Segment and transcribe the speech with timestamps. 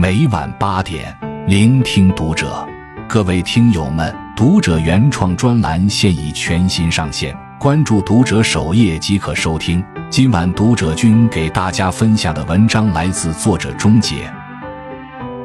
[0.00, 1.12] 每晚八点，
[1.48, 2.64] 聆听读者。
[3.08, 9.82] 各位听友们，读者原创专栏现已全新上线，关注读者首页即可收听。
[10.08, 14.32] 今晚读者君给大家分享的文章来自作者钟杰。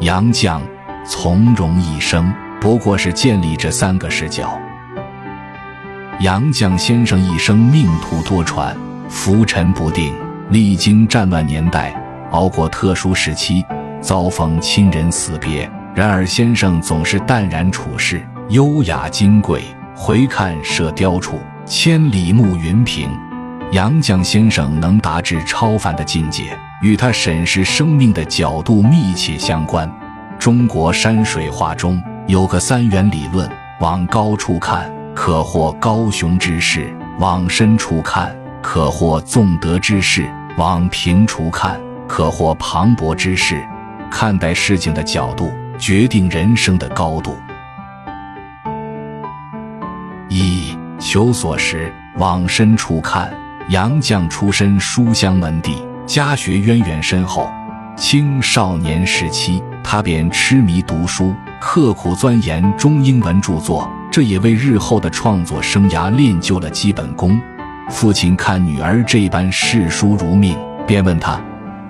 [0.00, 0.60] 杨绛
[1.06, 4.58] 从容一生，不过是建立这三个视角。
[6.18, 8.74] 杨绛先生一生命途多舛，
[9.08, 10.12] 浮沉不定，
[10.48, 11.94] 历经战乱年代，
[12.32, 13.64] 熬过特殊时期，
[14.00, 15.70] 遭逢亲人死别。
[15.94, 19.62] 然而，先生总是淡然处世，优雅金贵。
[19.94, 21.36] 回看《射雕处》，
[21.66, 23.10] 千里暮云平。
[23.72, 29.90] 杨绛先生能达至超凡的境界，与他审视生命的角度密切相关。
[30.38, 33.48] 中国山水画中有个三元理论：
[33.80, 36.84] 往高处看，可获高雄之势；
[37.18, 40.22] 往深处看，可获纵德之势；
[40.56, 43.62] 往平处看，可获磅礴之势。
[44.10, 45.50] 看待事情的角度。
[45.80, 47.34] 决定人生的高度。
[50.28, 53.32] 一求索时往深处看，
[53.70, 57.50] 杨绛出身书香门第，家学渊源深厚。
[57.96, 67.40] 青少年时期，他便痴迷读书，刻苦钻研中英文著作，这也为日后的创作生涯练就了基本功。
[67.88, 71.40] 父亲看女儿这般视书如命，便问他：“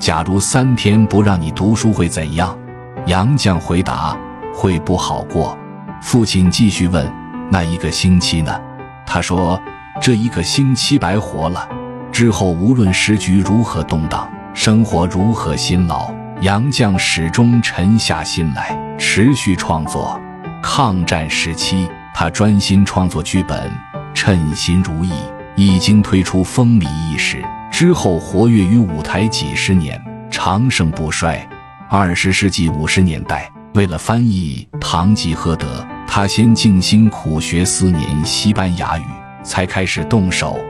[0.00, 2.58] 假如三天不让你读书，会怎样？”
[3.06, 4.16] 杨绛回答
[4.52, 5.56] ：“会不好过。”
[6.00, 7.06] 父亲继续问
[7.52, 8.58] ：“那一个星期呢？”
[9.06, 9.60] 他说
[10.00, 11.68] ：“这一个星期白活了。
[12.10, 20.18] 之后无论时局如何动荡，生活如何辛劳，杨绛始终沉下心来，持续创作。
[20.62, 23.70] 抗战时期，他专心创作剧本，
[24.14, 25.12] 称心如意，
[25.56, 27.44] 已经推出风靡一时。
[27.80, 29.98] 之后活跃于舞台几十年，
[30.30, 31.48] 长盛不衰。
[31.88, 39.04] 二十世纪五十年代，为了翻译《堂吉诃德》，他先静心苦学四年西班牙语，
[39.42, 40.60] 才开始动手。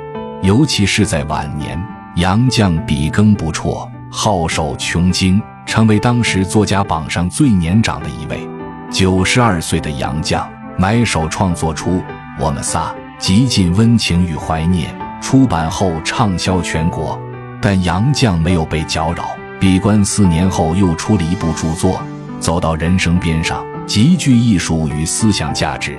[0.41, 1.77] 尤其是在晚年，
[2.15, 8.49] 杨绛笔耕不辍，好手穷经，成为当时作家榜上最年长的一位。
[8.89, 10.47] 九十二岁的杨绛
[10.79, 11.91] 埋首创作出
[12.39, 12.85] 《我们仨》，
[13.19, 14.95] 极尽温情与怀念。
[15.21, 17.21] 出版后畅销全国，
[17.61, 19.31] 但杨绛没有被搅扰。
[19.61, 21.93] 闭关四年后，又出了一部著作
[22.41, 25.99] 《走到人生边上》，极具艺术与思想价值。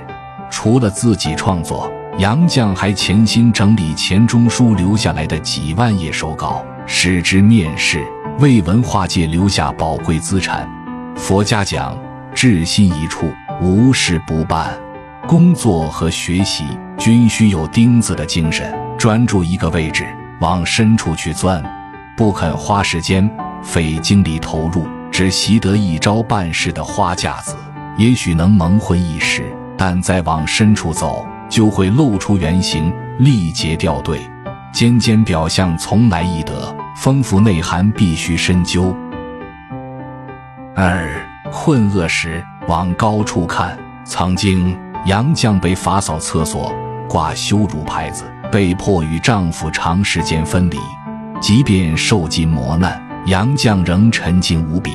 [0.50, 8.04] 除了自己创作，杨绛还潜心整理钱钟书留下来的几万页手稿，使之面世，
[8.40, 10.68] 为文化界留下宝贵资产。
[11.16, 11.96] 佛家讲，
[12.34, 14.76] 至心一处，无事不办。
[15.26, 16.64] 工作和学习
[16.98, 20.06] 均需有钉子的精神，专注一个位置，
[20.38, 21.60] 往深处去钻，
[22.16, 23.28] 不肯花时间。
[23.60, 27.56] 费精力投入，只习得一招半式的花架子，
[27.96, 34.20] 也许能蒙混一时，但再往深处走，就会露出原形，力竭掉队。
[34.72, 38.96] 尖尖表象从来易得，丰富内涵必须深究。
[40.76, 41.10] 二
[41.50, 43.76] 困厄时往高处看。
[44.04, 46.72] 曾经，杨绛被罚扫厕所，
[47.08, 50.78] 挂羞辱牌子，被迫与丈夫长时间分离，
[51.40, 53.02] 即便受尽磨难。
[53.24, 54.92] 杨绛仍沉静无比，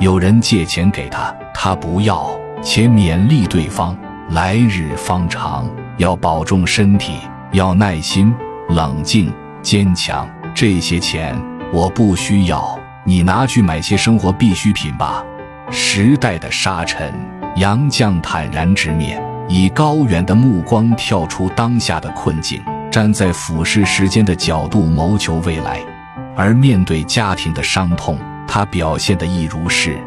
[0.00, 2.30] 有人借钱给她，她不要，
[2.62, 3.94] 且勉励对方
[4.30, 7.18] 来日方长，要保重身体，
[7.52, 8.34] 要耐心、
[8.70, 10.26] 冷静、坚强。
[10.54, 11.38] 这些钱
[11.74, 15.22] 我不需要，你拿去买些生活必需品吧。
[15.70, 17.12] 时代的沙尘，
[17.56, 22.62] 杨绛坦然直面，以高远的目光跳出当下的困境，
[22.94, 25.80] 站在俯视时间的角度谋求未来。
[26.36, 28.16] 而面对家庭的伤痛，
[28.46, 29.98] 他表现得亦如是。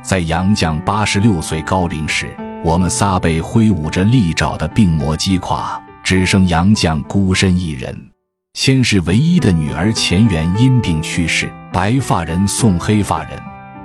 [0.00, 7.92] 在杨绛八十六岁高龄时，我们仨被挥舞着利爪的病魔击垮，只剩杨绛孤身一人。
[8.54, 13.30] 先是唯一的女儿钱媛因病去世，白发人送黑发人。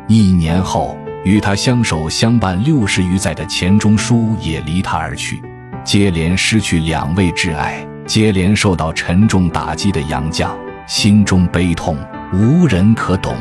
[0.07, 0.95] 一年后，
[1.25, 5.41] 与他相守相伴六十余载的钱钟书也离他而去，
[5.83, 10.49] 接连失去两位挚爱，接连受到沉重打击的杨绛。
[10.85, 11.97] 心中悲痛，
[12.33, 13.33] 无人可懂。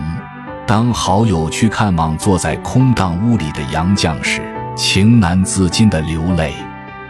[0.65, 4.41] 当好友去看望坐在空荡屋里的杨绛时，
[4.77, 6.55] 情难自禁的流泪。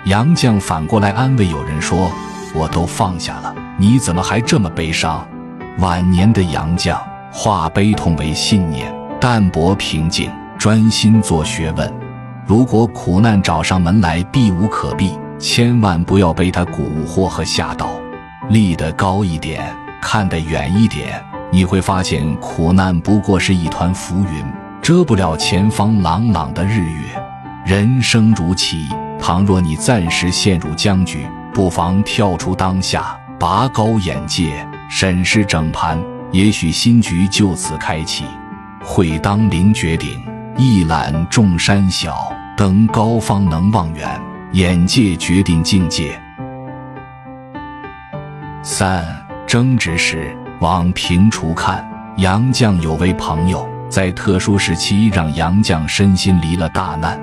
[0.06, 2.10] 杨绛反过来安慰友人说
[2.56, 5.22] ：“我都放下了，你怎么还这么悲伤？”
[5.80, 6.98] 晚年的杨绛
[7.30, 8.90] 化悲痛为信念，
[9.20, 11.92] 淡泊平静，专心做学问。
[12.46, 17.98] 如果苦难找上门来，避无可避，千万不要被他蛊惑和吓到，
[18.50, 19.74] 立得高一点。
[20.02, 24.44] 看得远一点，你会发现苦难不过是一团浮云，
[24.82, 27.02] 遮不了前方朗朗的日月。
[27.64, 28.86] 人生如棋，
[29.18, 35.98] 倘若你暂时陷入僵局，不妨跳出当下，拔高眼界，审视整盘，
[36.32, 38.24] 也许新局就此开启。
[38.82, 40.22] 会当凌绝顶，
[40.56, 42.14] 一览众山小。
[42.56, 44.20] 登高方能望远，
[44.52, 46.20] 眼界决定境界。
[48.64, 49.04] 三
[49.46, 51.88] 争执时往平除看。
[52.16, 57.18] 杨绛有位朋友，在特殊时期让杨绛身心离了大难。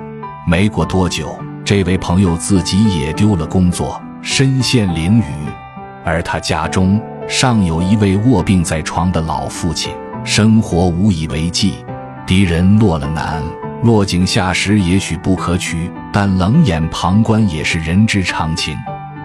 [0.46, 5.24] 没过多久，这位朋友自己也丢了工作，身陷囹圄。
[6.04, 9.92] 而他家中尚有一位卧病在床的老父亲，
[10.24, 11.84] 生活无以为继。
[12.26, 13.42] 敌人落了难。
[13.84, 18.76] 落井下石也许不可取，但冷眼旁观也是人之常情。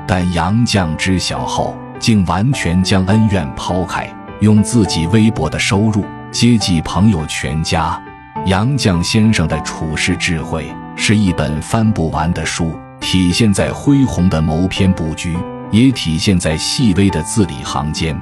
[0.06, 4.08] 但杨绛知晓后，竟完全将恩怨抛开，
[4.42, 8.02] 用自己微薄的收入接济朋友全家。
[8.46, 15.38] 杨绛先生的处世智慧是一本翻不完的书，体现在恢宏的谋篇布局，
[15.72, 18.22] 也体现在细微的字里行间。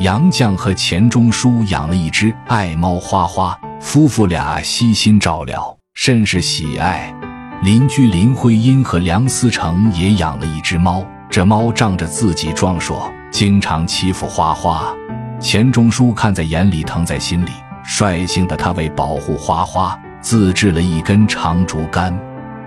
[0.00, 3.58] 杨绛和钱钟书养了一只爱猫花花。
[3.80, 7.12] 夫妇俩悉心照料，甚是喜爱。
[7.62, 14.92] 邻居林徽因和梁思成也养了一只猫，这猫仗着自己壮硕，经常欺负花花。
[15.38, 17.50] 钱钟书看在眼里，疼在心里，
[17.84, 22.12] 率性的他为保护花花，自制了一根长竹竿。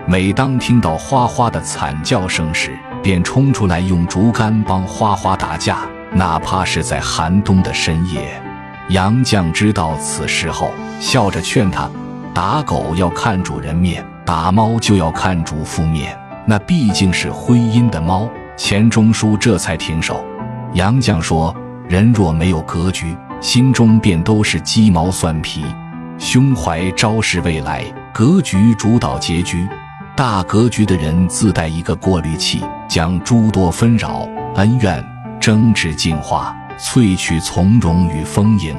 [0.06, 8.42] 每当听到花花的惨叫声时，便冲出来用竹竿帮花花打架，哪怕是在寒冬的深夜。
[8.88, 10.70] 杨绛知道此事后，
[11.00, 11.86] 笑着劝他
[12.32, 16.18] ：“打狗要看主人面，打猫就要看主妇面。
[16.44, 18.28] 那毕竟是徽因的猫。”
[18.58, 20.24] 钱钟书这才停手。
[20.74, 21.54] 杨绛说
[21.88, 25.64] ：“人若没有格局，心中便都是鸡毛蒜皮。
[26.18, 29.66] 胸怀昭示未来，格局主导结局。
[30.16, 35.04] 大格局的人自带一个过滤器，将诸多纷扰、恩怨、
[35.38, 38.76] 争执净化。”萃取从容与丰盈，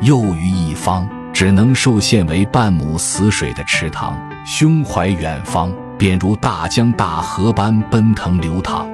[0.00, 4.18] 又于一方只能受限为半亩死水的池塘，
[4.50, 8.88] 胸怀远方，便如大江大河般奔腾流淌。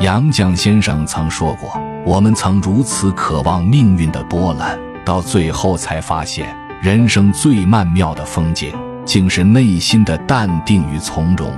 [0.00, 8.72] 杨绛先生曾说过：“我们曾如此渴望命运的波澜，到最后才发现，人生最曼妙的风景，
[9.04, 11.52] 竟是内心的淡定与从容。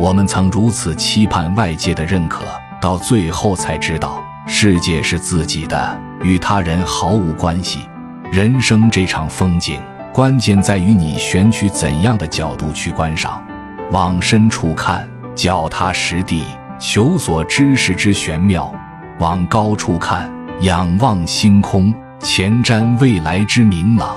[0.00, 2.44] 我们曾如此期盼外界的认可，
[2.80, 7.86] 到最后才知道。”世界是自己的，与他人毫无关系。
[8.32, 9.78] 人生这场风景，
[10.12, 13.42] 关键在于你选取怎样的角度去观赏。
[13.90, 16.44] 往深处看，脚踏实地，
[16.78, 18.70] 求索知识之玄妙；
[19.18, 20.30] 往高处看，
[20.60, 24.16] 仰望星空，前瞻未来之明朗；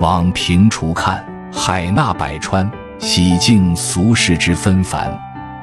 [0.00, 2.68] 往平处看，海纳百川，
[2.98, 5.16] 洗净俗世之纷繁。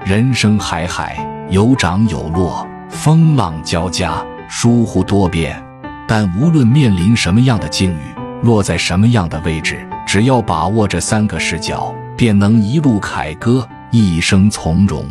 [0.05, 1.17] 人生海海，
[1.49, 2.65] 有涨有落。
[2.87, 5.61] 风浪交加，疏忽多变，
[6.07, 8.14] 但无论面临什么样的境遇，
[8.45, 15.03] 落在什么样的位置，只要把握这三个视角，便能一路凯歌，一生从容。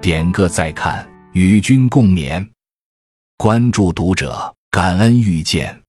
[0.00, 2.46] 点个再看，与君共勉。
[3.38, 5.79] 关注读者，感恩遇见。